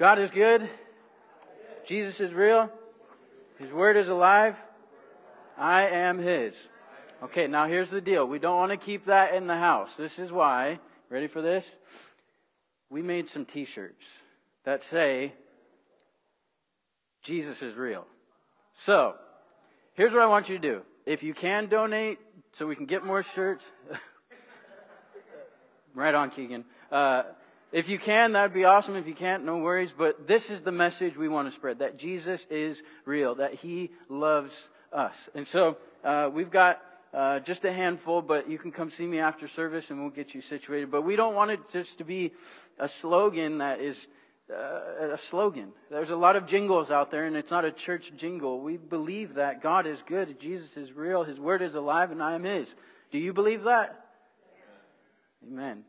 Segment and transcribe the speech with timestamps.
[0.00, 0.66] God is good.
[1.84, 2.70] Jesus is real.
[3.58, 4.56] His word is alive.
[5.58, 6.70] I am his.
[7.22, 8.24] Okay, now here's the deal.
[8.24, 9.96] We don't want to keep that in the house.
[9.96, 10.80] This is why.
[11.10, 11.76] Ready for this?
[12.88, 14.06] We made some t shirts
[14.64, 15.34] that say,
[17.22, 18.06] Jesus is real.
[18.78, 19.16] So,
[19.92, 20.80] here's what I want you to do.
[21.04, 22.18] If you can donate
[22.52, 23.68] so we can get more shirts,
[25.94, 26.64] right on, Keegan.
[26.90, 27.24] Uh,
[27.72, 28.96] if you can, that'd be awesome.
[28.96, 29.92] If you can't, no worries.
[29.96, 33.90] But this is the message we want to spread that Jesus is real, that He
[34.08, 35.28] loves us.
[35.34, 39.18] And so uh, we've got uh, just a handful, but you can come see me
[39.18, 40.90] after service and we'll get you situated.
[40.90, 42.32] But we don't want it just to be
[42.78, 44.08] a slogan that is
[44.52, 45.72] uh, a slogan.
[45.90, 48.60] There's a lot of jingles out there, and it's not a church jingle.
[48.60, 52.34] We believe that God is good, Jesus is real, His word is alive, and I
[52.34, 52.74] am His.
[53.12, 54.06] Do you believe that?
[55.46, 55.84] Amen.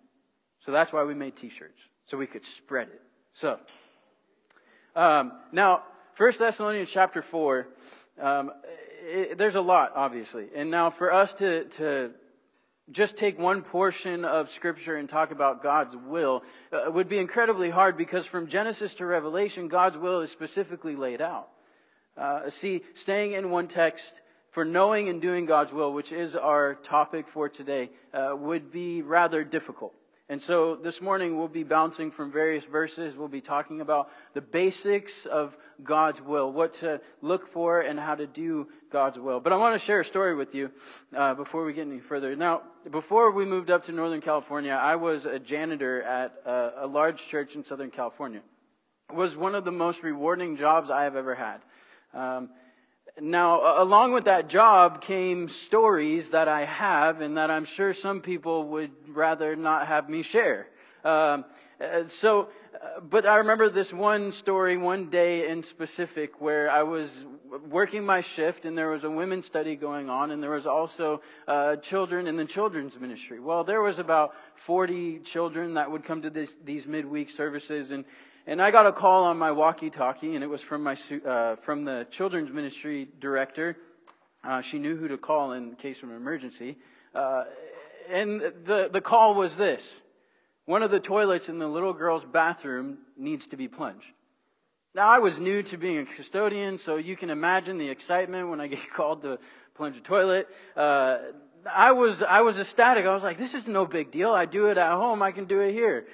[0.61, 3.01] So that's why we made T-shirts so we could spread it.
[3.33, 3.59] So
[4.95, 5.83] um, now,
[6.15, 7.67] First Thessalonians chapter four.
[8.19, 8.51] Um,
[9.03, 12.11] it, there's a lot, obviously, and now for us to to
[12.91, 17.69] just take one portion of Scripture and talk about God's will uh, would be incredibly
[17.69, 21.47] hard because from Genesis to Revelation, God's will is specifically laid out.
[22.17, 26.75] Uh, see, staying in one text for knowing and doing God's will, which is our
[26.75, 29.93] topic for today, uh, would be rather difficult.
[30.31, 33.17] And so this morning we'll be bouncing from various verses.
[33.17, 38.15] We'll be talking about the basics of God's will, what to look for, and how
[38.15, 39.41] to do God's will.
[39.41, 40.71] But I want to share a story with you
[41.13, 42.33] uh, before we get any further.
[42.33, 46.87] Now, before we moved up to Northern California, I was a janitor at a, a
[46.87, 48.39] large church in Southern California.
[49.09, 51.59] It was one of the most rewarding jobs I have ever had.
[52.13, 52.51] Um,
[53.19, 58.21] now, along with that job came stories that I have and that I'm sure some
[58.21, 60.67] people would rather not have me share.
[61.03, 61.45] Um,
[61.81, 66.83] uh, so, uh, but I remember this one story, one day in specific, where I
[66.83, 67.25] was
[67.69, 71.21] working my shift and there was a women's study going on and there was also
[71.47, 73.39] uh, children in the children's ministry.
[73.39, 78.05] Well, there was about 40 children that would come to this, these midweek services and
[78.51, 81.85] and I got a call on my walkie-talkie, and it was from my uh, from
[81.85, 83.77] the children's ministry director.
[84.43, 86.77] Uh, she knew who to call in case of an emergency,
[87.15, 87.45] uh,
[88.09, 90.01] and the the call was this:
[90.65, 94.11] one of the toilets in the little girl's bathroom needs to be plunged.
[94.93, 98.59] Now I was new to being a custodian, so you can imagine the excitement when
[98.59, 99.39] I get called to
[99.75, 100.49] plunge a toilet.
[100.75, 101.19] Uh,
[101.73, 103.05] I was I was ecstatic.
[103.05, 104.33] I was like, "This is no big deal.
[104.33, 105.21] I do it at home.
[105.23, 106.05] I can do it here."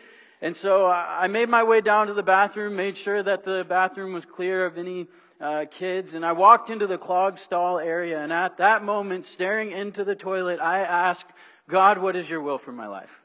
[0.41, 4.13] And so I made my way down to the bathroom, made sure that the bathroom
[4.13, 5.07] was clear of any
[5.41, 8.19] uh, kids, and I walked into the clogged stall area.
[8.21, 11.27] And at that moment, staring into the toilet, I asked,
[11.67, 13.21] God, what is your will for my life?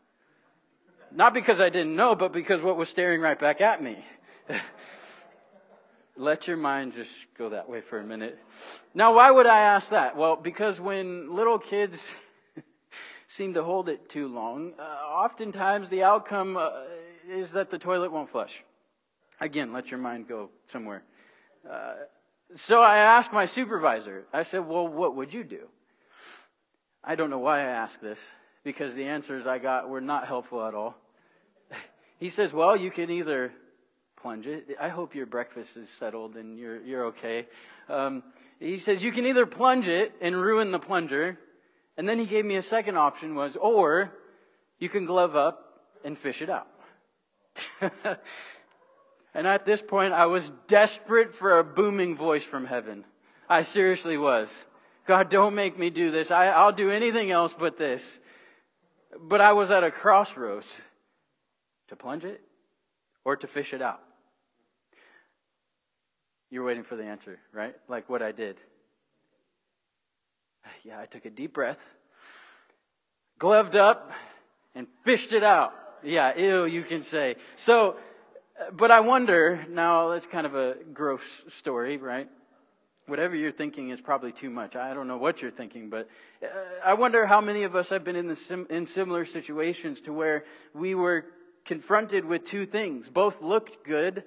[1.14, 4.02] Not because I didn't know, but because what was staring right back at me.
[6.16, 8.38] Let your mind just go that way for a minute.
[8.94, 10.16] Now, why would I ask that?
[10.16, 12.10] Well, because when little kids
[13.32, 16.70] seem to hold it too long, uh, oftentimes the outcome uh,
[17.26, 18.62] is that the toilet won't flush.
[19.40, 21.02] Again, let your mind go somewhere.
[21.68, 21.94] Uh,
[22.54, 25.68] so I asked my supervisor, I said, Well, what would you do?
[27.02, 28.18] I don't know why I asked this,
[28.64, 30.94] because the answers I got were not helpful at all.
[32.18, 33.50] he says, Well, you can either
[34.20, 34.76] plunge it.
[34.78, 37.46] I hope your breakfast is settled and you're, you're okay.
[37.88, 38.22] Um,
[38.60, 41.38] he says, You can either plunge it and ruin the plunger,
[41.96, 44.12] and then he gave me a second option was, or
[44.78, 46.68] you can glove up and fish it out.
[49.34, 53.04] and at this point, I was desperate for a booming voice from heaven.
[53.48, 54.48] I seriously was.
[55.06, 56.30] God, don't make me do this.
[56.30, 58.20] I, I'll do anything else but this.
[59.20, 60.80] But I was at a crossroads
[61.88, 62.40] to plunge it
[63.24, 64.00] or to fish it out.
[66.50, 67.74] You're waiting for the answer, right?
[67.88, 68.56] Like what I did.
[70.84, 71.78] Yeah, I took a deep breath,
[73.38, 74.10] gloved up,
[74.74, 75.72] and fished it out.
[76.02, 77.36] Yeah, ew, you can say.
[77.54, 77.96] So,
[78.72, 82.28] but I wonder, now that's kind of a gross story, right?
[83.06, 84.74] Whatever you're thinking is probably too much.
[84.74, 86.08] I don't know what you're thinking, but
[86.42, 86.46] uh,
[86.84, 90.12] I wonder how many of us have been in, the sim- in similar situations to
[90.12, 90.44] where
[90.74, 91.26] we were
[91.64, 93.08] confronted with two things.
[93.08, 94.24] Both looked good,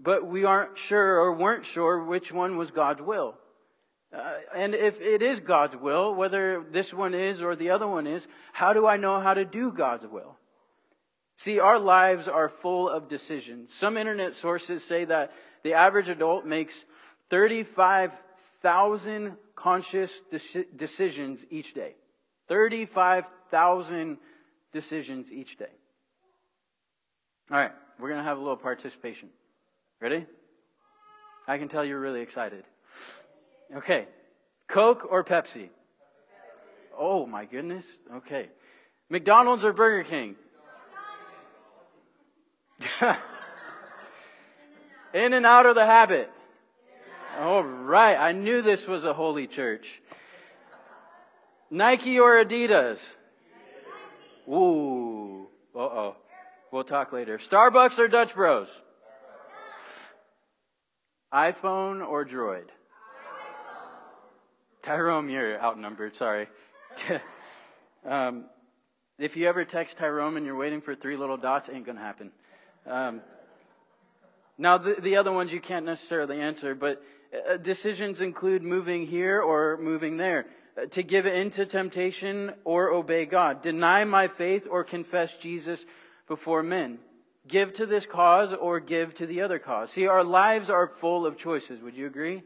[0.00, 3.36] but we aren't sure or weren't sure which one was God's will.
[4.14, 8.06] Uh, and if it is God's will, whether this one is or the other one
[8.06, 10.36] is, how do I know how to do God's will?
[11.36, 13.72] See, our lives are full of decisions.
[13.72, 15.32] Some internet sources say that
[15.62, 16.84] the average adult makes
[17.30, 21.94] 35,000 conscious de- decisions each day.
[22.48, 24.18] 35,000
[24.72, 25.66] decisions each day.
[27.50, 29.28] All right, we're going to have a little participation.
[30.00, 30.26] Ready?
[31.46, 32.64] I can tell you're really excited.
[33.76, 34.06] Okay.
[34.66, 35.68] Coke or Pepsi?
[36.96, 37.84] Oh my goodness.
[38.16, 38.48] Okay.
[39.08, 40.36] McDonald's or Burger King?
[45.14, 46.30] In and out of the habit.
[47.38, 48.16] All right.
[48.18, 50.02] I knew this was a holy church.
[51.70, 53.16] Nike or Adidas?
[54.48, 55.48] Ooh.
[55.74, 56.16] Uh oh.
[56.72, 57.38] We'll talk later.
[57.38, 58.68] Starbucks or Dutch Bros?
[61.32, 62.68] iPhone or Droid?
[64.88, 66.16] Tyrone, you're outnumbered.
[66.16, 66.48] Sorry.
[68.06, 68.46] um,
[69.18, 72.30] if you ever text Tyrone and you're waiting for three little dots, ain't gonna happen.
[72.86, 73.20] Um,
[74.56, 77.04] now, the, the other ones you can't necessarily answer, but
[77.50, 80.46] uh, decisions include moving here or moving there,
[80.80, 85.84] uh, to give in to temptation or obey God, deny my faith or confess Jesus
[86.26, 86.98] before men,
[87.46, 89.90] give to this cause or give to the other cause.
[89.90, 91.82] See, our lives are full of choices.
[91.82, 92.42] Would you agree?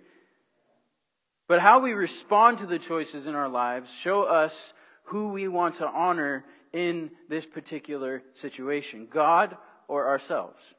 [1.48, 4.72] But how we respond to the choices in our lives show us
[5.04, 9.56] who we want to honor in this particular situation God
[9.88, 10.74] or ourselves.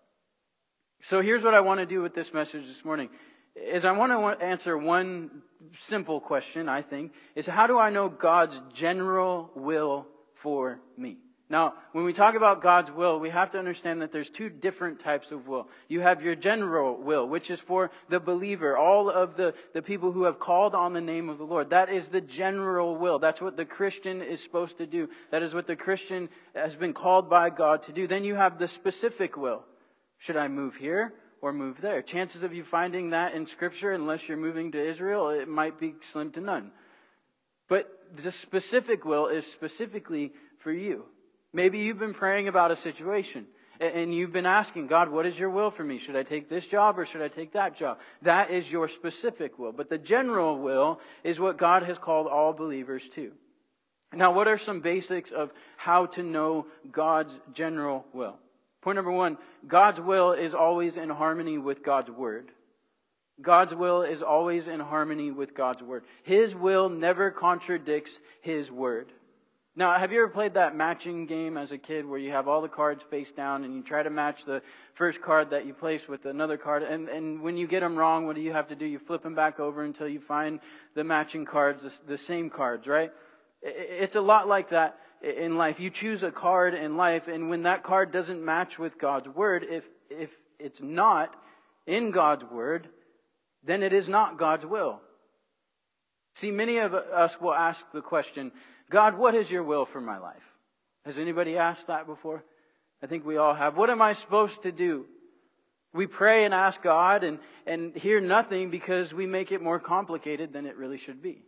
[1.02, 3.10] So here's what I want to do with this message this morning
[3.56, 5.44] is I want to answer one
[5.74, 11.18] simple question, I think, is how do I know God's general will for me?
[11.50, 15.00] Now, when we talk about God's will, we have to understand that there's two different
[15.00, 15.68] types of will.
[15.88, 20.14] You have your general will, which is for the believer, all of the, the people
[20.14, 21.70] who have called on the name of the Lord.
[21.70, 23.20] That is the general will.
[23.20, 25.10] That's what the Christian is supposed to do.
[25.32, 28.08] That is what the Christian has been called by God to do.
[28.08, 29.64] Then you have the specific will.
[30.18, 32.02] Should I move here or move there?
[32.02, 35.96] Chances of you finding that in Scripture, unless you're moving to Israel, it might be
[36.02, 36.72] slim to none.
[37.68, 41.06] But the specific will is specifically for you.
[41.54, 43.46] Maybe you've been praying about a situation
[43.80, 45.98] and you've been asking, God, what is your will for me?
[45.98, 48.00] Should I take this job or should I take that job?
[48.22, 49.72] That is your specific will.
[49.72, 53.32] But the general will is what God has called all believers to.
[54.14, 58.38] Now, what are some basics of how to know God's general will?
[58.82, 62.52] Point number one God's will is always in harmony with God's word.
[63.42, 66.04] God's will is always in harmony with God's word.
[66.22, 69.12] His will never contradicts His word.
[69.76, 72.62] Now, have you ever played that matching game as a kid where you have all
[72.62, 74.62] the cards face down and you try to match the
[74.94, 76.84] first card that you place with another card?
[76.84, 78.86] And, and when you get them wrong, what do you have to do?
[78.86, 80.60] You flip them back over until you find
[80.94, 83.12] the matching cards, the, the same cards, right?
[83.64, 85.80] It's a lot like that in life.
[85.80, 89.66] You choose a card in life, and when that card doesn't match with God's word,
[89.68, 91.36] if, if it's not
[91.88, 92.90] in God's word,
[93.64, 95.02] then it is not God's will.
[96.36, 98.52] See, many of us will ask the question,
[98.94, 100.44] God, what is your will for my life?
[101.04, 102.44] Has anybody asked that before?
[103.02, 103.76] I think we all have.
[103.76, 105.08] What am I supposed to do?
[105.94, 110.54] We pray and ask God and, and hear nothing because we make it more complicated
[110.54, 111.42] than it really should be.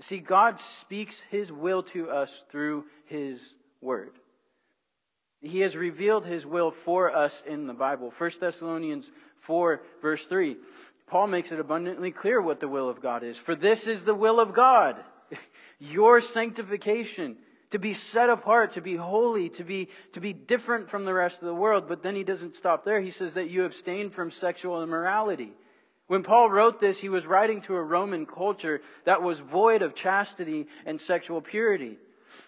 [0.00, 4.12] See, God speaks His will to us through His Word.
[5.40, 8.12] He has revealed His will for us in the Bible.
[8.18, 9.10] 1 Thessalonians
[9.40, 10.58] 4, verse 3.
[11.06, 13.38] Paul makes it abundantly clear what the will of God is.
[13.38, 15.02] For this is the will of God
[15.78, 17.36] your sanctification,
[17.70, 21.42] to be set apart, to be holy, to be, to be different from the rest
[21.42, 21.88] of the world.
[21.88, 23.00] But then he doesn't stop there.
[23.00, 25.52] He says that you abstain from sexual immorality.
[26.06, 29.94] When Paul wrote this, he was writing to a Roman culture that was void of
[29.94, 31.98] chastity and sexual purity.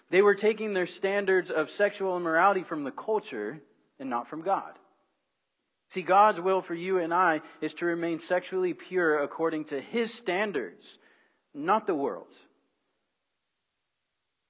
[0.09, 3.59] They were taking their standards of sexual immorality from the culture
[3.99, 4.73] and not from God.
[5.89, 10.13] See, God's will for you and I is to remain sexually pure according to His
[10.13, 10.99] standards,
[11.53, 12.37] not the world's.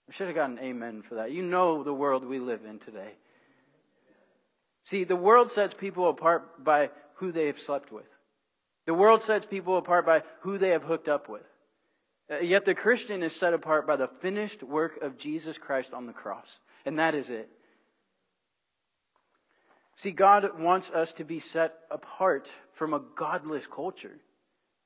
[0.10, 1.32] I should have gotten amen for that.
[1.32, 3.16] You know the world we live in today.
[4.86, 8.08] See, the world sets people apart by who they have slept with.
[8.86, 11.44] The world sets people apart by who they have hooked up with.
[12.32, 16.06] Uh, yet the Christian is set apart by the finished work of Jesus Christ on
[16.06, 16.60] the cross.
[16.86, 17.50] And that is it.
[19.98, 24.20] See, God wants us to be set apart from a godless culture.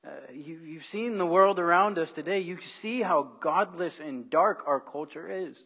[0.04, 2.40] Uh, you, you've seen the world around us today.
[2.40, 5.62] You see how godless and dark our culture is.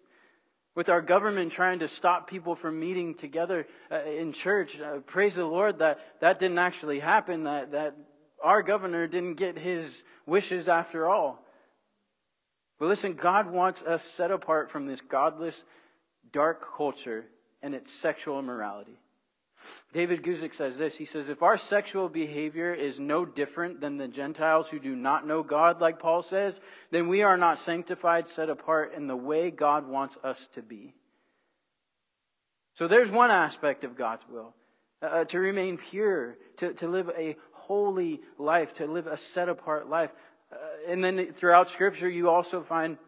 [0.75, 5.37] With our government trying to stop people from meeting together uh, in church, uh, praise
[5.37, 7.97] the Lord that that didn't actually happen, that, that
[8.43, 11.43] our governor didn't get his wishes after all.
[12.79, 15.65] But listen, God wants us set apart from this godless,
[16.31, 17.25] dark culture
[17.63, 19.01] and its sexual immorality.
[19.93, 20.97] David Guzik says this.
[20.97, 25.27] He says, If our sexual behavior is no different than the Gentiles who do not
[25.27, 26.61] know God, like Paul says,
[26.91, 30.95] then we are not sanctified, set apart in the way God wants us to be.
[32.75, 34.55] So there's one aspect of God's will.
[35.03, 39.89] uh, to remain pure, to, to live a holy life, to live a set apart
[39.89, 40.11] life.
[40.53, 40.57] Uh,
[40.89, 42.99] and then throughout Scripture, you also find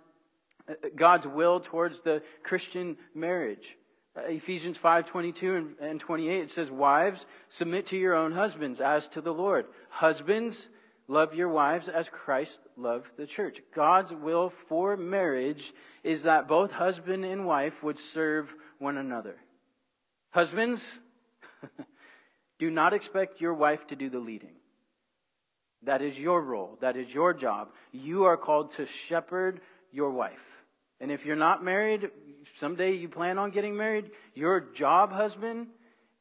[0.68, 3.76] uh, God's will towards the Christian marriage.
[4.18, 8.80] Uh, Ephesians 5 22 and, and 28, it says, Wives, submit to your own husbands
[8.80, 9.66] as to the Lord.
[9.90, 10.68] Husbands,
[11.06, 13.60] love your wives as Christ loved the church.
[13.74, 15.72] God's will for marriage
[16.02, 19.36] is that both husband and wife would serve one another.
[20.30, 21.00] Husbands,
[22.58, 24.56] do not expect your wife to do the leading.
[25.82, 26.76] That is your role.
[26.80, 27.68] That is your job.
[27.92, 29.60] You are called to shepherd
[29.92, 30.42] your wife.
[31.00, 32.10] And if you're not married,
[32.54, 35.68] someday you plan on getting married, your job, husband,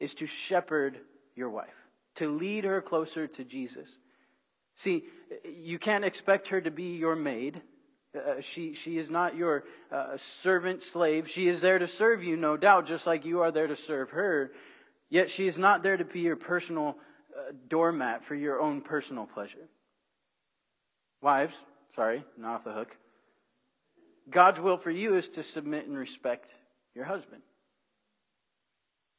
[0.00, 0.98] is to shepherd
[1.34, 1.74] your wife,
[2.16, 3.98] to lead her closer to Jesus.
[4.74, 5.04] See,
[5.44, 7.62] you can't expect her to be your maid.
[8.16, 11.28] Uh, she, she is not your uh, servant slave.
[11.28, 14.10] She is there to serve you, no doubt, just like you are there to serve
[14.10, 14.52] her.
[15.10, 16.96] Yet she is not there to be your personal
[17.36, 19.68] uh, doormat for your own personal pleasure.
[21.20, 21.56] Wives,
[21.94, 22.96] sorry, not off the hook.
[24.30, 26.50] God's will for you is to submit and respect
[26.94, 27.42] your husband.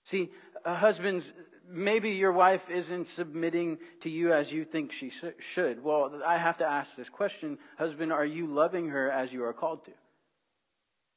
[0.05, 0.31] See,
[0.65, 1.33] husbands,
[1.69, 5.83] maybe your wife isn't submitting to you as you think she should.
[5.83, 9.53] Well, I have to ask this question Husband, are you loving her as you are
[9.53, 9.91] called to?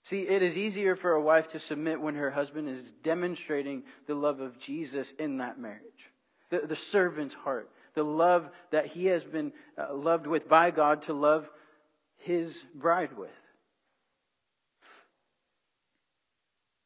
[0.05, 4.17] See, it is easier for a wife to submit when her husband is demonstrating the
[4.17, 6.11] love of Jesus in that marriage,
[6.51, 11.03] the, the servant's heart, the love that he has been uh, loved with by God
[11.03, 11.49] to love
[12.17, 13.31] his bride with.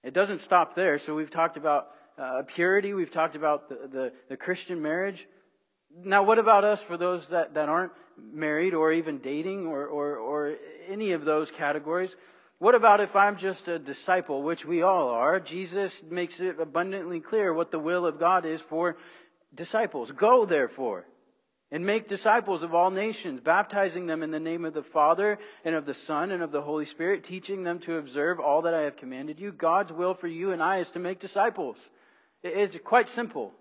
[0.06, 1.00] It doesn't stop there.
[1.00, 5.26] So we've talked about uh, purity, we've talked about the, the, the Christian marriage.
[6.04, 10.16] Now, what about us for those that, that aren't married or even dating or, or,
[10.16, 10.54] or
[10.88, 12.14] any of those categories?
[12.58, 15.40] What about if I'm just a disciple, which we all are?
[15.40, 18.96] Jesus makes it abundantly clear what the will of God is for
[19.56, 20.12] disciples.
[20.12, 21.04] Go, therefore,
[21.70, 25.74] and make disciples of all nations, baptizing them in the name of the Father and
[25.74, 28.82] of the Son and of the Holy Spirit, teaching them to observe all that I
[28.82, 29.50] have commanded you.
[29.50, 31.76] God's will for you and I is to make disciples.
[32.42, 33.52] It's quite simple.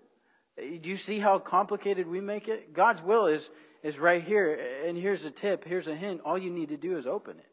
[0.56, 2.72] Do you see how complicated we make it?
[2.72, 3.50] God's will is,
[3.82, 4.58] is right here.
[4.86, 6.20] And here's a tip, here's a hint.
[6.24, 7.46] All you need to do is open it.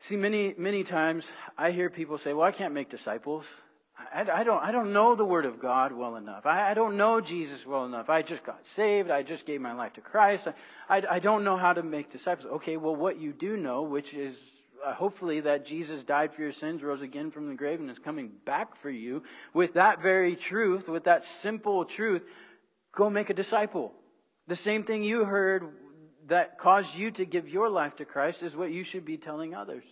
[0.00, 3.46] See, many, many times I hear people say, well, I can't make disciples.
[3.98, 6.44] I, I, don't, I don't know the Word of God well enough.
[6.44, 8.10] I, I, don't know Jesus well enough.
[8.10, 9.10] I just got saved.
[9.10, 10.48] I just gave my life to Christ.
[10.88, 12.50] I, I don't know how to make disciples.
[12.56, 14.38] Okay, well, what you do know, which is
[14.84, 17.98] uh, hopefully that Jesus died for your sins, rose again from the grave, and is
[17.98, 19.22] coming back for you,
[19.54, 22.22] with that very truth, with that simple truth,
[22.92, 23.92] go make a disciple.
[24.46, 25.72] The same thing you heard
[26.26, 29.54] that caused you to give your life to Christ is what you should be telling
[29.54, 29.84] others.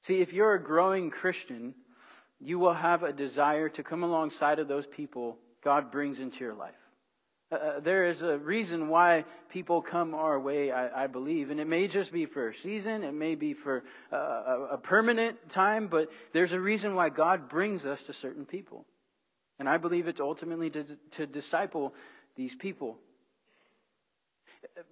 [0.00, 1.74] See, if you're a growing Christian,
[2.40, 6.54] you will have a desire to come alongside of those people God brings into your
[6.54, 6.74] life.
[7.52, 11.50] Uh, uh, there is a reason why people come our way, I, I, believe.
[11.50, 14.78] And it may just be for a season, it may be for uh, a, a
[14.78, 18.86] permanent time, but there's a reason why God brings us to certain people.
[19.58, 21.92] And I believe it's ultimately to, to disciple
[22.36, 22.98] these people.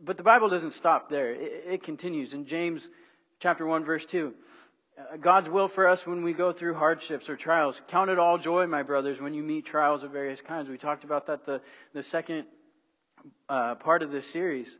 [0.04, 1.32] But the Bible doesn't stop there.
[1.32, 2.88] It, it continues in James
[3.40, 4.34] chapter 1 verse 2.
[4.98, 7.80] Uh, God's will for us when we go through hardships or trials.
[7.88, 10.68] Count it all joy, my brothers, when you meet trials of various kinds.
[10.68, 11.60] We talked about that the,
[11.92, 12.46] the second
[13.48, 14.78] uh, part of this series.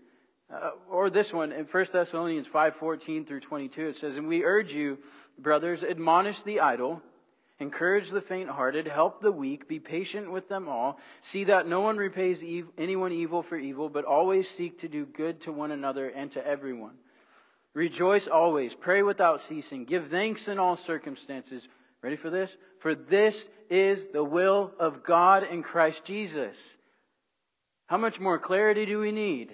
[0.52, 4.72] Uh, or this one in 1 Thessalonians 5:14 through 22 it says and we urge
[4.72, 4.96] you
[5.38, 7.02] brothers admonish the idle
[7.60, 11.00] Encourage the faint hearted, help the weak, be patient with them all.
[11.22, 15.04] See that no one repays ev- anyone evil for evil, but always seek to do
[15.04, 16.94] good to one another and to everyone.
[17.74, 21.68] Rejoice always, pray without ceasing, give thanks in all circumstances.
[22.02, 22.56] Ready for this?
[22.78, 26.56] For this is the will of God in Christ Jesus.
[27.86, 29.52] How much more clarity do we need?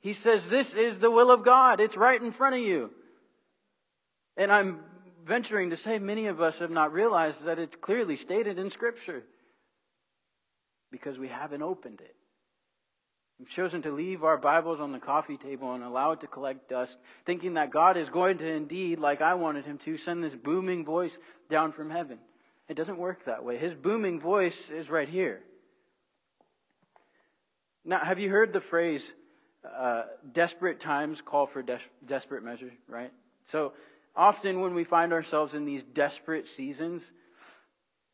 [0.00, 1.80] He says, This is the will of God.
[1.80, 2.90] It's right in front of you.
[4.36, 4.80] And I'm
[5.24, 9.22] venturing to say many of us have not realized that it's clearly stated in Scripture
[10.90, 12.14] because we haven't opened it.
[13.42, 16.68] We've chosen to leave our Bibles on the coffee table and allow it to collect
[16.68, 20.36] dust, thinking that God is going to indeed, like I wanted him to, send this
[20.36, 21.18] booming voice
[21.50, 22.20] down from heaven.
[22.68, 23.58] It doesn't work that way.
[23.58, 25.40] His booming voice is right here.
[27.84, 29.12] Now, have you heard the phrase,
[29.76, 33.10] uh, desperate times call for des- desperate measures, right?
[33.44, 33.72] So,
[34.14, 37.12] Often, when we find ourselves in these desperate seasons,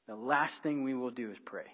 [0.07, 1.67] the last thing we will do is pray.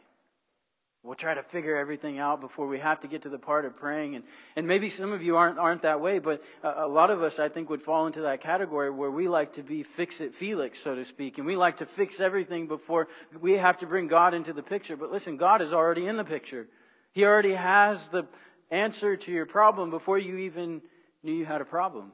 [1.04, 3.76] We'll try to figure everything out before we have to get to the part of
[3.76, 4.14] praying.
[4.14, 4.24] And,
[4.56, 7.38] and maybe some of you aren't, aren't that way, but a, a lot of us,
[7.38, 10.80] I think, would fall into that category where we like to be fix it Felix,
[10.80, 11.36] so to speak.
[11.36, 13.08] And we like to fix everything before
[13.38, 14.96] we have to bring God into the picture.
[14.96, 16.68] But listen, God is already in the picture.
[17.12, 18.24] He already has the
[18.70, 20.80] answer to your problem before you even
[21.22, 22.12] knew you had a problem.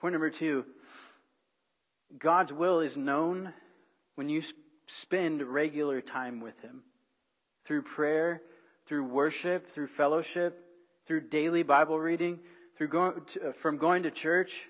[0.00, 0.64] Point number two
[2.18, 3.52] God's will is known
[4.14, 4.42] when you
[4.86, 6.82] spend regular time with Him
[7.64, 8.42] through prayer,
[8.86, 10.64] through worship, through fellowship,
[11.06, 12.38] through daily Bible reading,
[12.76, 14.68] through going to, uh, from going to church.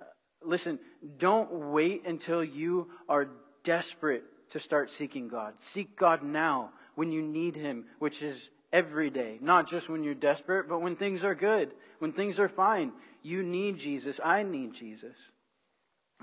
[0.00, 0.04] Uh,
[0.42, 0.78] listen,
[1.18, 3.28] don't wait until you are
[3.62, 5.54] desperate to start seeking God.
[5.58, 10.14] Seek God now when you need Him, which is every day, not just when you're
[10.14, 12.92] desperate, but when things are good, when things are fine.
[13.22, 14.20] You need Jesus.
[14.22, 15.16] I need Jesus.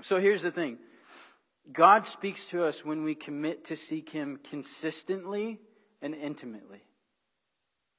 [0.00, 0.78] So here's the thing
[1.70, 5.60] God speaks to us when we commit to seek Him consistently
[6.00, 6.82] and intimately.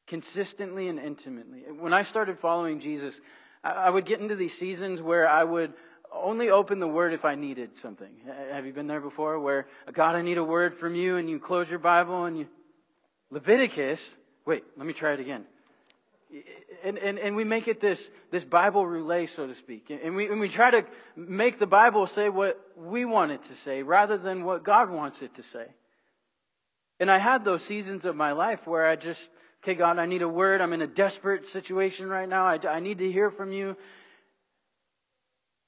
[0.08, 1.62] Consistently and intimately.
[1.80, 3.22] When I started following Jesus,
[3.64, 5.74] I would get into these seasons where I would
[6.12, 8.12] only open the word if I needed something.
[8.52, 9.40] Have you been there before?
[9.40, 12.48] Where, God, I need a word from you, and you close your Bible and you.
[13.32, 15.46] Leviticus, wait, let me try it again
[16.84, 19.90] and, and, and we make it this, this Bible relay, so to speak.
[19.90, 20.86] And we, and we try to
[21.16, 25.22] make the Bible say what we want it to say rather than what God wants
[25.22, 25.68] it to say.
[27.00, 29.30] And I had those seasons of my life where I just,
[29.64, 30.62] okay, God, I need a word.
[30.62, 32.46] I'm in a desperate situation right now.
[32.46, 33.78] I, I need to hear from you.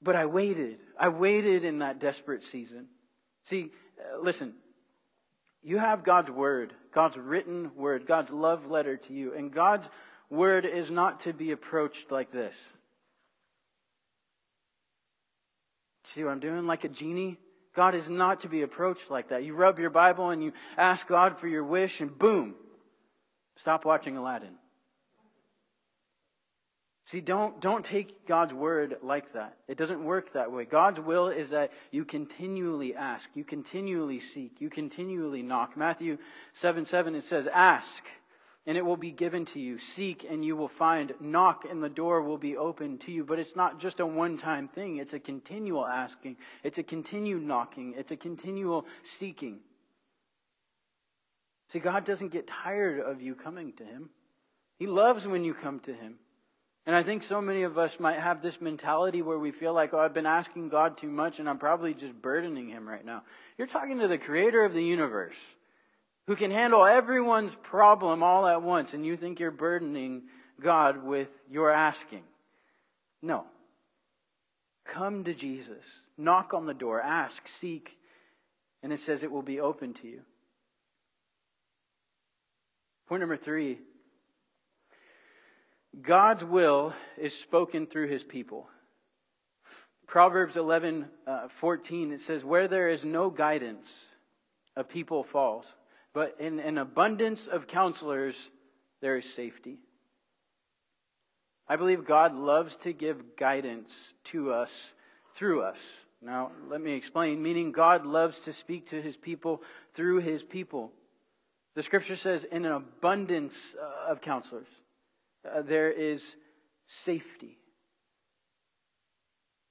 [0.02, 0.78] But I waited.
[0.98, 2.88] I waited in that desperate season.
[3.44, 4.54] See, uh, listen,
[5.62, 9.88] you have God's word, God's written word, God's love letter to you, and God's
[10.30, 12.54] word is not to be approached like this.
[16.04, 16.66] See what I'm doing?
[16.66, 17.38] Like a genie?
[17.74, 19.44] God is not to be approached like that.
[19.44, 22.54] You rub your Bible and you ask God for your wish, and boom,
[23.56, 24.54] stop watching Aladdin.
[27.04, 29.58] See, don't, don't take God's word like that.
[29.68, 30.64] It doesn't work that way.
[30.64, 35.76] God's will is that you continually ask, you continually seek, you continually knock.
[35.76, 36.18] Matthew
[36.52, 38.04] 7 7, it says, Ask
[38.66, 39.78] and it will be given to you.
[39.78, 41.14] Seek and you will find.
[41.20, 43.24] Knock and the door will be open to you.
[43.24, 47.42] But it's not just a one time thing, it's a continual asking, it's a continued
[47.42, 49.60] knocking, it's a continual seeking.
[51.68, 54.10] See, God doesn't get tired of you coming to Him,
[54.78, 56.16] He loves when you come to Him.
[56.88, 59.92] And I think so many of us might have this mentality where we feel like,
[59.92, 63.24] oh, I've been asking God too much and I'm probably just burdening Him right now.
[63.58, 65.34] You're talking to the creator of the universe
[66.26, 70.22] who can handle everyone's problem all at once, and you think you're burdening
[70.60, 72.24] God with your asking.
[73.22, 73.44] No.
[74.84, 75.84] Come to Jesus.
[76.16, 77.00] Knock on the door.
[77.00, 77.98] Ask, seek,
[78.82, 80.22] and it says it will be open to you.
[83.08, 83.78] Point number three
[86.00, 88.68] God's will is spoken through his people.
[90.06, 94.06] Proverbs 11 uh, 14, it says, Where there is no guidance,
[94.76, 95.74] a people falls.
[96.16, 98.48] But in an abundance of counselors,
[99.02, 99.76] there is safety.
[101.68, 104.94] I believe God loves to give guidance to us
[105.34, 105.78] through us.
[106.22, 107.42] Now, let me explain.
[107.42, 110.90] Meaning, God loves to speak to his people through his people.
[111.74, 114.68] The scripture says, in an abundance uh, of counselors,
[115.44, 116.36] uh, there is
[116.86, 117.58] safety.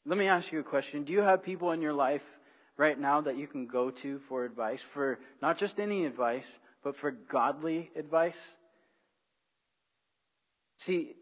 [0.05, 1.05] Let me ask you a question.
[1.05, 2.34] Do you have people in your life
[2.77, 6.45] right now that you can go to for advice, for not just any advice,
[6.83, 8.55] but for godly advice?
[10.77, 11.15] See,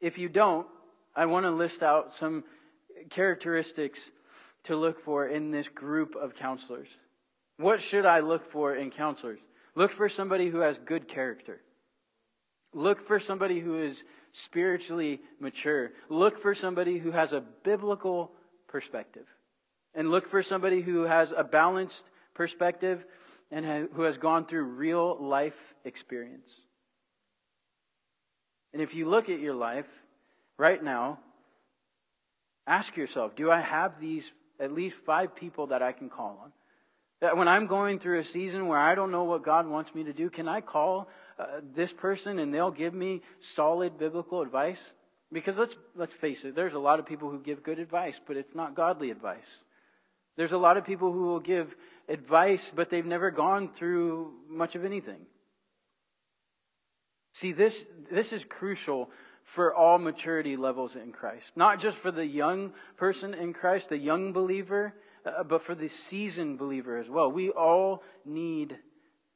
[0.00, 0.66] if you don't,
[1.14, 2.44] I want to list out some
[3.10, 4.10] characteristics
[4.64, 6.88] to look for in this group of counselors.
[7.56, 9.38] What should I look for in counselors?
[9.74, 11.60] Look for somebody who has good character.
[12.74, 15.92] Look for somebody who is spiritually mature.
[16.10, 18.32] Look for somebody who has a biblical
[18.68, 19.26] perspective
[19.96, 23.04] and look for somebody who has a balanced perspective
[23.50, 26.50] and who has gone through real life experience.
[28.72, 29.88] And if you look at your life
[30.58, 31.18] right now,
[32.66, 34.30] ask yourself do I have these
[34.60, 36.52] at least five people that I can call on?
[37.20, 40.04] That when I'm going through a season where I don't know what God wants me
[40.04, 44.92] to do, can I call uh, this person and they'll give me solid biblical advice?
[45.32, 48.36] Because let's, let's face it, there's a lot of people who give good advice, but
[48.36, 49.64] it's not godly advice.
[50.36, 51.74] There's a lot of people who will give
[52.08, 55.26] advice, but they've never gone through much of anything.
[57.32, 59.10] See, this, this is crucial
[59.42, 61.56] for all maturity levels in Christ.
[61.56, 64.94] Not just for the young person in Christ, the young believer,
[65.24, 67.30] uh, but for the seasoned believer as well.
[67.30, 68.78] We all need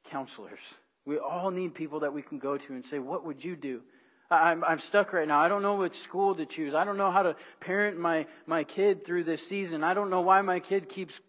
[0.05, 0.61] counselors.
[1.05, 3.83] We all need people that we can go to and say, What would you do?
[4.31, 5.41] I'm, I'm stuck right now.
[5.41, 6.75] I don't know which school to choose.
[6.75, 9.83] I don't know how to parent my, my kid through this season.
[9.83, 11.21] I don't know why my kid keeps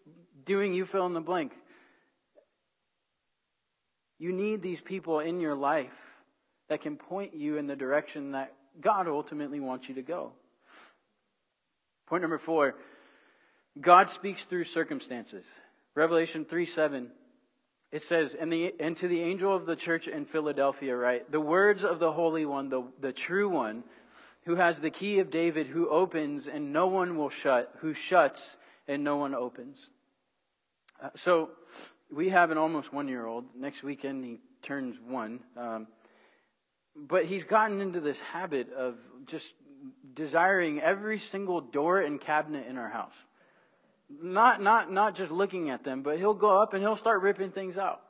[0.44, 1.52] doing you fill in the blank.
[4.18, 5.90] You need these people in your life
[6.68, 10.32] that can point you in the direction that God ultimately wants you to go.
[12.06, 12.76] Point number four
[13.80, 15.44] God speaks through circumstances.
[15.94, 17.10] Revelation 3 7.
[17.92, 21.40] It says, and, the, and to the angel of the church in Philadelphia, write, the
[21.40, 23.84] words of the Holy One, the, the true one,
[24.44, 28.56] who has the key of David, who opens and no one will shut, who shuts
[28.88, 29.90] and no one opens.
[31.00, 31.50] Uh, so
[32.10, 33.44] we have an almost one year old.
[33.54, 35.40] Next weekend he turns one.
[35.56, 35.86] Um,
[36.96, 39.52] but he's gotten into this habit of just
[40.14, 43.24] desiring every single door and cabinet in our house.
[44.20, 47.50] Not, not, not just looking at them, but he'll go up and he'll start ripping
[47.50, 48.00] things out.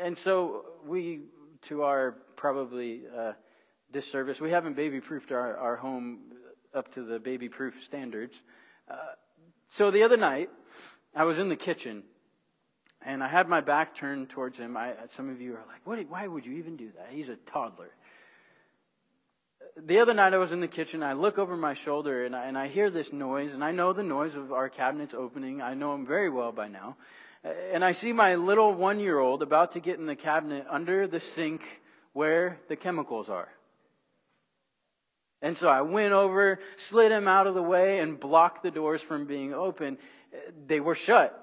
[0.00, 1.22] And so we,
[1.62, 3.32] to our probably uh,
[3.90, 6.20] disservice, we haven't baby proofed our, our home
[6.74, 8.42] up to the baby proof standards.
[8.90, 8.96] Uh,
[9.68, 10.50] so the other night,
[11.14, 12.02] I was in the kitchen
[13.00, 14.76] and I had my back turned towards him.
[14.76, 17.08] I, some of you are like, what, why would you even do that?
[17.10, 17.90] He's a toddler.
[19.76, 21.02] The other night I was in the kitchen.
[21.02, 23.92] I look over my shoulder and I, and I hear this noise, and I know
[23.92, 25.60] the noise of our cabinets opening.
[25.60, 26.96] I know him very well by now.
[27.72, 31.08] And I see my little one year old about to get in the cabinet under
[31.08, 31.82] the sink
[32.12, 33.48] where the chemicals are.
[35.42, 39.02] And so I went over, slid him out of the way, and blocked the doors
[39.02, 39.98] from being open.
[40.66, 41.40] They were shut.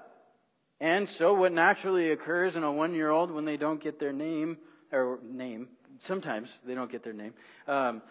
[0.80, 4.12] And so, what naturally occurs in a one year old when they don't get their
[4.12, 4.58] name,
[4.90, 5.68] or name,
[6.02, 7.34] sometimes they don't get their name,
[7.66, 8.02] um,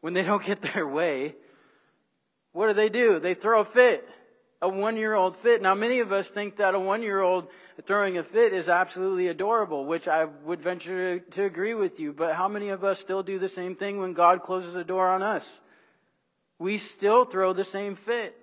[0.00, 1.34] when they don't get their way,
[2.52, 3.18] what do they do?
[3.18, 4.08] They throw a fit,
[4.60, 5.62] a one year old fit.
[5.62, 7.48] Now, many of us think that a one year old
[7.86, 12.12] throwing a fit is absolutely adorable, which I would venture to agree with you.
[12.12, 15.08] But how many of us still do the same thing when God closes a door
[15.08, 15.48] on us?
[16.58, 18.36] We still throw the same fit.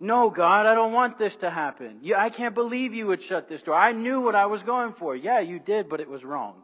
[0.00, 2.00] No, God, I don't want this to happen.
[2.16, 3.76] I can't believe you would shut this door.
[3.76, 5.14] I knew what I was going for.
[5.14, 6.54] Yeah, you did, but it was wrong.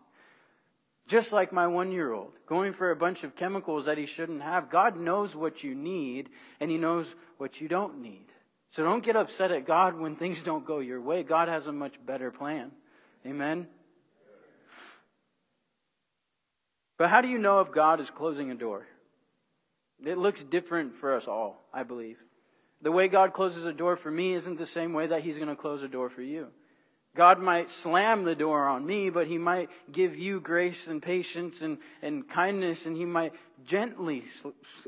[1.08, 4.42] Just like my one year old, going for a bunch of chemicals that he shouldn't
[4.42, 4.68] have.
[4.68, 6.28] God knows what you need,
[6.60, 8.26] and he knows what you don't need.
[8.72, 11.22] So don't get upset at God when things don't go your way.
[11.22, 12.72] God has a much better plan.
[13.26, 13.66] Amen?
[16.98, 18.86] But how do you know if God is closing a door?
[20.04, 22.18] It looks different for us all, I believe.
[22.82, 25.48] The way God closes a door for me isn't the same way that He's going
[25.48, 26.48] to close a door for you.
[27.14, 31.62] God might slam the door on me, but He might give you grace and patience
[31.62, 33.32] and, and kindness, and He might
[33.64, 34.24] gently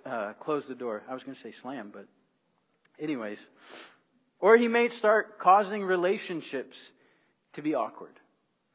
[0.07, 1.03] uh, close the door.
[1.09, 2.07] I was going to say slam, but,
[2.99, 3.41] anyways.
[4.39, 6.93] Or He may start causing relationships
[7.55, 8.21] to be awkward.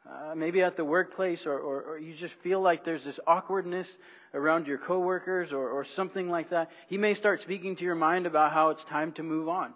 [0.08, 3.98] Uh, maybe at the workplace, or, or, or, you just feel like there's this awkwardness
[4.36, 6.70] around your coworkers or, or something like that.
[6.88, 9.74] He may start speaking to your mind about how it's time to move on.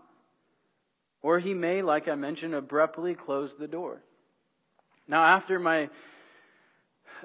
[1.21, 4.01] Or he may, like I mentioned, abruptly close the door.
[5.07, 5.89] Now, after my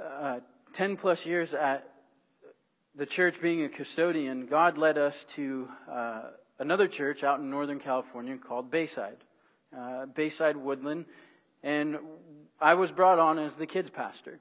[0.03, 0.41] uh,
[0.73, 1.89] 10 plus years at
[2.95, 6.23] the church being a custodian, God led us to uh,
[6.59, 9.19] another church out in Northern California called Bayside,
[9.77, 11.07] uh, Bayside Woodland.
[11.63, 11.99] And
[12.61, 14.41] I was brought on as the kids pastor.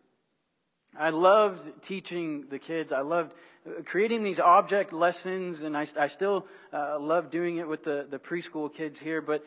[0.98, 2.92] I loved teaching the kids.
[2.92, 3.34] I loved
[3.66, 8.06] uh, creating these object lessons, and I, I still uh, love doing it with the,
[8.10, 9.22] the preschool kids here.
[9.22, 9.46] But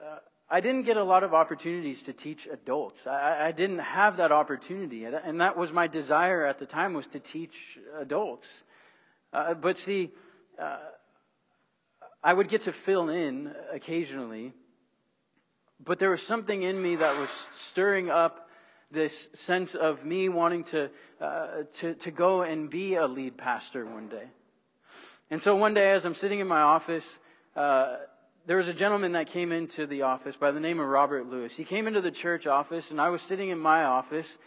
[0.00, 3.06] uh, I didn't get a lot of opportunities to teach adults.
[3.06, 7.06] I, I didn't have that opportunity, and that was my desire at the time was
[7.08, 8.46] to teach adults.
[9.32, 10.12] Uh, but see,
[10.58, 10.78] uh,
[12.22, 14.52] I would get to fill in occasionally
[15.84, 18.45] but there was something in me that was stirring up
[18.90, 23.84] this sense of me wanting to, uh, to, to go and be a lead pastor
[23.84, 24.28] one day.
[25.30, 27.18] And so one day, as I'm sitting in my office,
[27.56, 27.96] uh,
[28.46, 31.56] there was a gentleman that came into the office by the name of Robert Lewis.
[31.56, 34.38] He came into the church office, and I was sitting in my office.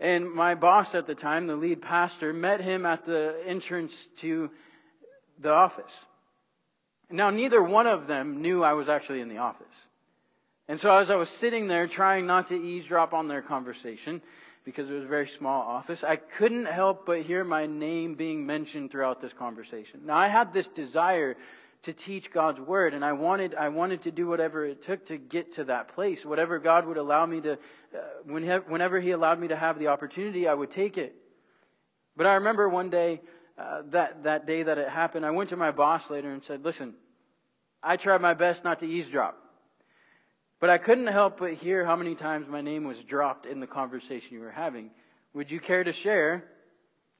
[0.00, 4.50] And my boss at the time, the lead pastor, met him at the entrance to
[5.38, 6.06] the office.
[7.10, 9.66] Now, neither one of them knew I was actually in the office.
[10.68, 14.20] And so as I was sitting there trying not to eavesdrop on their conversation,
[14.64, 18.44] because it was a very small office, I couldn't help but hear my name being
[18.44, 20.00] mentioned throughout this conversation.
[20.04, 21.36] Now I had this desire
[21.82, 25.18] to teach God's word, and I wanted I wanted to do whatever it took to
[25.18, 26.26] get to that place.
[26.26, 30.48] Whatever God would allow me to, uh, whenever He allowed me to have the opportunity,
[30.48, 31.14] I would take it.
[32.16, 33.20] But I remember one day,
[33.56, 36.64] uh, that that day that it happened, I went to my boss later and said,
[36.64, 36.94] "Listen,
[37.84, 39.38] I tried my best not to eavesdrop.
[40.58, 43.66] But I couldn't help but hear how many times my name was dropped in the
[43.66, 44.90] conversation you were having.
[45.34, 46.44] Would you care to share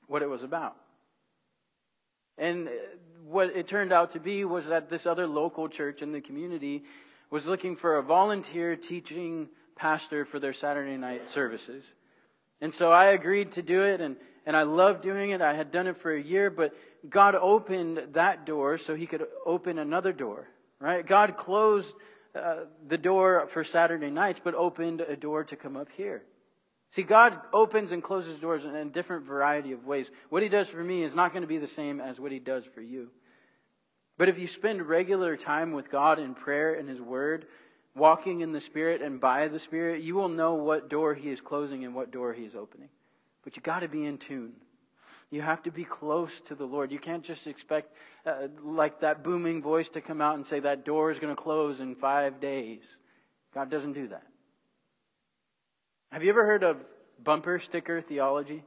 [0.07, 0.77] what it was about?
[2.39, 2.69] And
[3.27, 6.85] what it turned out to be was that this other local church in the community
[7.31, 11.85] was looking for a volunteer teaching pastor for their Saturday night services.
[12.61, 15.43] And so I agreed to do it, and, and I loved doing it.
[15.43, 16.75] I had done it for a year, but
[17.09, 20.49] God opened that door so He could open another door,
[20.81, 21.07] right?
[21.07, 21.95] God closed
[22.37, 26.23] uh, the door for Saturday nights, but opened a door to come up here.
[26.91, 30.11] See, God opens and closes doors in a different variety of ways.
[30.29, 32.39] What He does for me is not going to be the same as what He
[32.39, 33.11] does for you.
[34.19, 37.47] But if you spend regular time with God in prayer and His Word,
[37.95, 41.41] walking in the Spirit and by the Spirit, you will know what door He is
[41.41, 42.89] closing and what door He is opening.
[43.43, 44.53] But you got to be in tune.
[45.31, 46.93] You have to be close to the Lord.
[46.93, 47.93] You can't just expect,
[48.25, 51.41] uh, like that booming voice, to come out and say that door is going to
[51.41, 52.83] close in five days.
[53.53, 54.27] God doesn't do that.
[56.13, 56.79] Have you ever heard of
[57.23, 58.63] bumper sticker theology?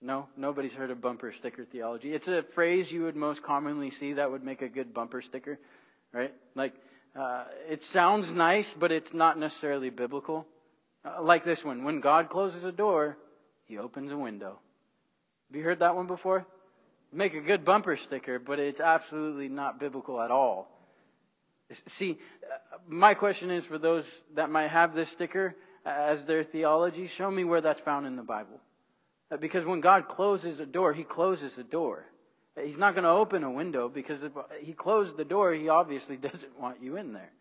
[0.00, 2.12] No, nobody's heard of bumper sticker theology.
[2.14, 5.58] It's a phrase you would most commonly see that would make a good bumper sticker,
[6.12, 6.32] right?
[6.54, 6.74] Like,
[7.16, 10.46] uh, it sounds nice, but it's not necessarily biblical.
[11.04, 13.18] Uh, like this one when God closes a door,
[13.68, 14.58] he opens a window.
[15.48, 16.46] Have you heard that one before?
[17.12, 20.68] Make a good bumper sticker, but it's absolutely not biblical at all.
[21.86, 25.54] See, uh, my question is for those that might have this sticker
[25.84, 28.60] as their theology, show me where that's found in the Bible.
[29.30, 32.04] Uh, because when God closes a door, He closes a door.
[32.56, 35.68] Uh, he's not going to open a window because if He closed the door, He
[35.68, 37.32] obviously doesn't want you in there.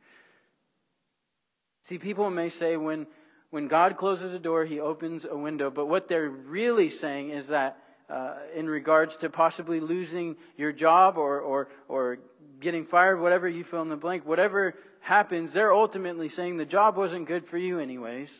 [1.84, 3.08] See, people may say when,
[3.50, 5.70] when God closes a door, He opens a window.
[5.70, 7.78] But what they're really saying is that
[8.10, 12.20] uh, in regards to possibly losing your job or, or, or
[12.60, 16.96] getting fired, whatever you fill in the blank, whatever happens, they're ultimately saying the job
[16.98, 18.34] wasn't good for you, anyways,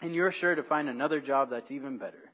[0.00, 2.30] and you're sure to find another job that's even better.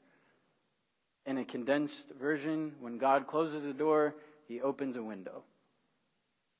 [1.25, 4.15] In a condensed version, when God closes a door,
[4.47, 5.43] he opens a window.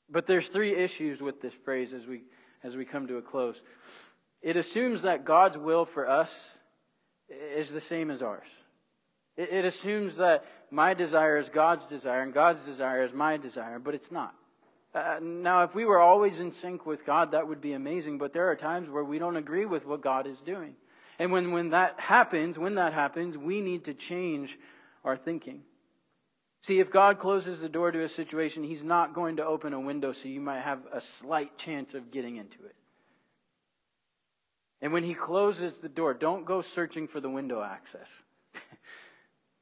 [0.09, 2.21] But there's three issues with this phrase as we,
[2.63, 3.61] as we come to a close.
[4.41, 6.57] It assumes that God's will for us
[7.29, 8.47] is the same as ours.
[9.35, 13.79] It, it assumes that my desire is God's desire and God's desire is my desire,
[13.79, 14.33] but it's not.
[14.93, 18.33] Uh, now, if we were always in sync with God, that would be amazing, but
[18.33, 20.75] there are times where we don't agree with what God is doing.
[21.19, 24.57] And when, when that happens, when that happens, we need to change
[25.03, 25.63] our thinking.
[26.61, 29.79] See, if God closes the door to a situation, He's not going to open a
[29.79, 32.75] window so you might have a slight chance of getting into it.
[34.81, 38.07] And when He closes the door, don't go searching for the window access.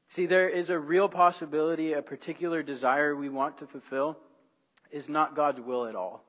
[0.08, 4.16] See, there is a real possibility, a particular desire we want to fulfill
[4.90, 6.24] is not God's will at all.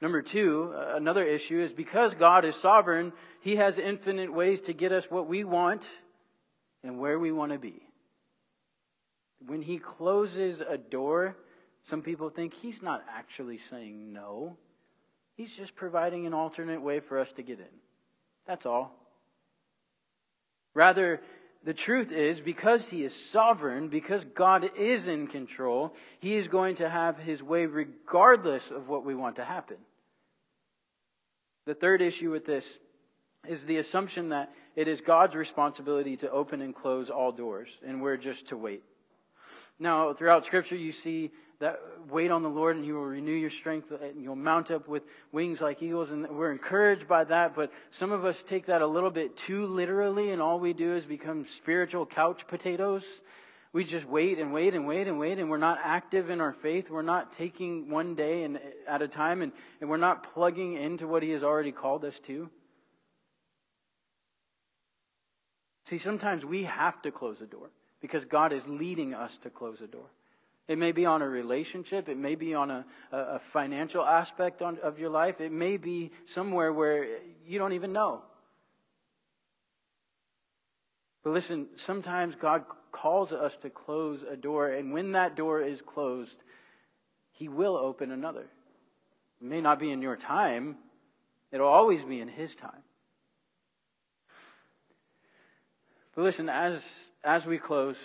[0.00, 4.72] Number two, uh, another issue is because God is sovereign, He has infinite ways to
[4.72, 5.88] get us what we want
[6.84, 7.82] and where we want to be.
[9.44, 11.36] When He closes a door,
[11.84, 14.56] some people think He's not actually saying no.
[15.38, 17.66] He's just providing an alternate way for us to get in.
[18.44, 18.92] That's all.
[20.74, 21.20] Rather,
[21.62, 26.74] the truth is, because He is sovereign, because God is in control, He is going
[26.76, 29.76] to have His way regardless of what we want to happen.
[31.66, 32.76] The third issue with this
[33.46, 38.02] is the assumption that it is God's responsibility to open and close all doors, and
[38.02, 38.82] we're just to wait.
[39.78, 43.50] Now, throughout Scripture, you see that wait on the Lord and He will renew your
[43.50, 46.10] strength and you'll mount up with wings like eagles.
[46.10, 49.66] And we're encouraged by that, but some of us take that a little bit too
[49.66, 53.04] literally, and all we do is become spiritual couch potatoes.
[53.72, 56.54] We just wait and wait and wait and wait, and we're not active in our
[56.54, 56.90] faith.
[56.90, 61.06] We're not taking one day and, at a time, and, and we're not plugging into
[61.06, 62.48] what He has already called us to.
[65.84, 69.80] See, sometimes we have to close a door because God is leading us to close
[69.80, 70.10] a door.
[70.68, 72.10] It may be on a relationship.
[72.10, 75.40] It may be on a, a financial aspect on, of your life.
[75.40, 77.06] It may be somewhere where
[77.46, 78.22] you don't even know.
[81.24, 85.80] But listen, sometimes God calls us to close a door, and when that door is
[85.80, 86.38] closed,
[87.32, 88.46] He will open another.
[89.40, 90.76] It may not be in your time,
[91.50, 92.82] it'll always be in His time.
[96.14, 97.96] But listen, as, as we close,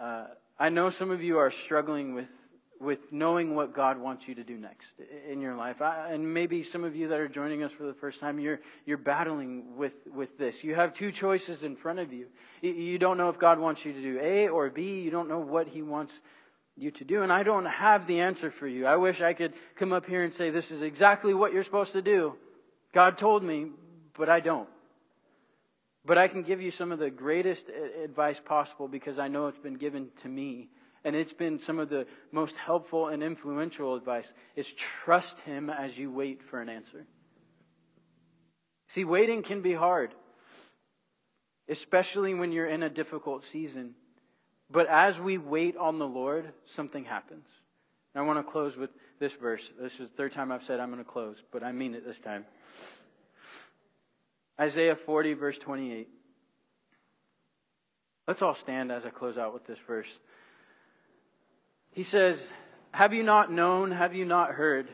[0.00, 0.26] uh,
[0.60, 2.30] I know some of you are struggling with,
[2.78, 4.88] with knowing what God wants you to do next
[5.26, 5.80] in your life.
[5.80, 8.60] I, and maybe some of you that are joining us for the first time, you're,
[8.84, 10.62] you're battling with, with this.
[10.62, 12.26] You have two choices in front of you.
[12.60, 15.00] You don't know if God wants you to do A or B.
[15.00, 16.20] You don't know what He wants
[16.76, 17.22] you to do.
[17.22, 18.84] And I don't have the answer for you.
[18.84, 21.94] I wish I could come up here and say, This is exactly what you're supposed
[21.94, 22.36] to do.
[22.92, 23.70] God told me,
[24.12, 24.68] but I don't.
[26.04, 27.68] But I can give you some of the greatest
[28.02, 30.70] advice possible because I know it's been given to me.
[31.04, 35.96] And it's been some of the most helpful and influential advice is trust him as
[35.96, 37.06] you wait for an answer.
[38.86, 40.14] See, waiting can be hard,
[41.68, 43.94] especially when you're in a difficult season.
[44.70, 47.48] But as we wait on the Lord, something happens.
[48.14, 49.72] And I want to close with this verse.
[49.80, 52.04] This is the third time I've said I'm going to close, but I mean it
[52.04, 52.44] this time.
[54.60, 56.08] Isaiah 40, verse 28.
[58.28, 60.18] Let's all stand as I close out with this verse.
[61.92, 62.50] He says,
[62.92, 63.90] Have you not known?
[63.90, 64.88] Have you not heard?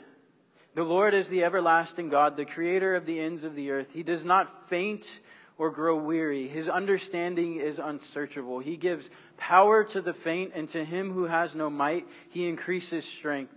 [0.75, 3.93] The Lord is the everlasting God, the creator of the ends of the earth.
[3.93, 5.21] He does not faint
[5.59, 6.47] or grow weary.
[6.47, 8.61] His understanding is unsearchable.
[8.61, 13.05] He gives power to the faint, and to him who has no might, he increases
[13.05, 13.55] strength.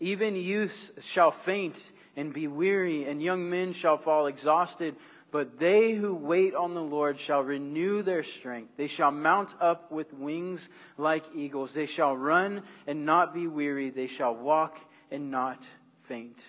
[0.00, 4.96] Even youths shall faint and be weary, and young men shall fall exhausted.
[5.30, 8.72] But they who wait on the Lord shall renew their strength.
[8.76, 11.74] They shall mount up with wings like eagles.
[11.74, 13.90] They shall run and not be weary.
[13.90, 14.78] They shall walk
[15.10, 15.66] and not
[16.04, 16.42] faint.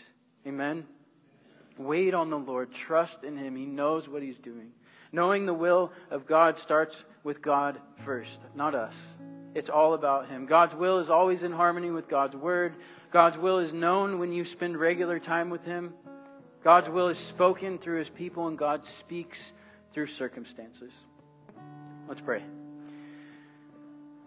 [0.47, 0.87] Amen.
[1.77, 2.71] Wait on the Lord.
[2.71, 3.55] Trust in Him.
[3.55, 4.71] He knows what He's doing.
[5.11, 8.95] Knowing the will of God starts with God first, not us.
[9.55, 10.45] It's all about Him.
[10.45, 12.75] God's will is always in harmony with God's Word.
[13.11, 15.93] God's will is known when you spend regular time with Him.
[16.63, 19.53] God's will is spoken through his people, and God speaks
[19.93, 20.91] through circumstances.
[22.07, 22.43] Let's pray.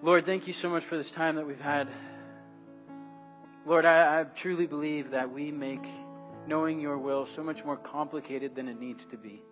[0.02, 1.88] Lord, thank you so much for this time that we've had.
[3.66, 5.84] Lord, I, I truly believe that we make
[6.46, 9.42] knowing your will so much more complicated than it needs to be.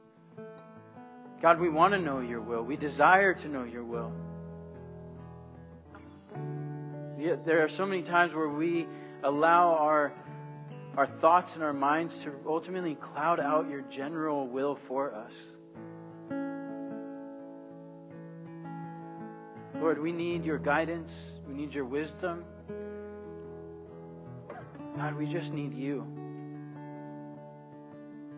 [1.40, 2.62] God, we want to know your will.
[2.62, 4.12] We desire to know your will.
[7.18, 8.86] Yet there are so many times where we
[9.22, 10.12] allow our
[10.96, 15.32] our thoughts and our minds to ultimately cloud out your general will for us.
[19.80, 21.40] Lord, we need your guidance.
[21.48, 22.44] We need your wisdom.
[24.96, 26.06] God, we just need you.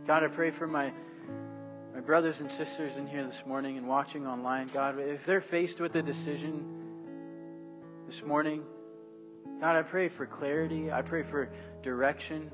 [0.06, 0.92] God, I pray for my,
[1.94, 4.68] my brothers and sisters in here this morning and watching online.
[4.72, 6.64] God, if they're faced with a decision
[8.06, 8.62] this morning,
[9.60, 10.92] God, I pray for clarity.
[10.92, 11.50] I pray for
[11.82, 12.50] direction.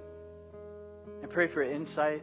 [1.22, 2.22] I pray for insight.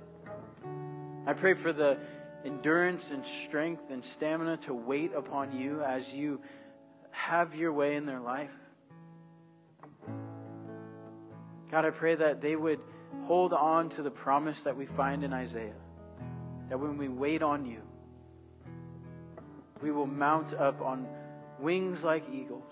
[1.28, 1.98] I pray for the
[2.46, 6.42] endurance and strength and stamina to wait upon you as you
[7.12, 8.52] have your way in their life.
[11.72, 12.80] God, I pray that they would
[13.24, 15.74] hold on to the promise that we find in Isaiah.
[16.70, 17.82] That when we wait on you,
[19.82, 21.08] we will mount up on
[21.60, 22.72] wings like eagles.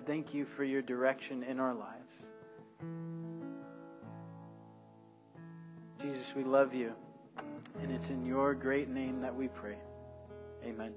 [0.00, 2.14] Lord, thank you for your direction in our lives.
[6.00, 6.94] Jesus, we love you.
[7.82, 9.76] And it's in your great name that we pray.
[10.64, 10.94] Amen.